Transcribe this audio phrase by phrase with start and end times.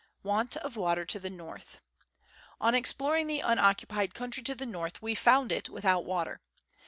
[0.23, 1.79] Want of Water to tlie North.
[2.59, 6.41] On exploring the unoccupied country to the north, we found it without water.